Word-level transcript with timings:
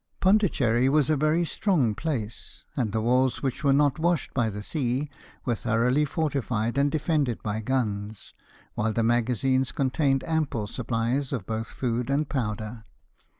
Pondicherry 0.19 0.89
was 0.89 1.11
a 1.11 1.15
very 1.15 1.45
strong 1.45 1.93
place 1.93 2.63
and 2.75 2.91
the 2.91 3.01
walls 3.03 3.43
which 3.43 3.63
were 3.63 3.71
not 3.71 3.99
washed 3.99 4.33
by 4.33 4.49
the 4.49 4.63
sea 4.63 5.07
were 5.45 5.53
thoroughly 5.53 6.05
fortified 6.05 6.75
and 6.75 6.89
defended 6.89 7.43
by 7.43 7.59
guns, 7.61 8.33
while 8.73 8.93
the 8.93 9.03
magazines 9.03 9.71
contained 9.71 10.23
ample 10.23 10.65
supplies 10.65 11.29
both 11.45 11.67
of 11.69 11.77
food 11.77 12.09
and 12.09 12.29
powder. 12.29 12.83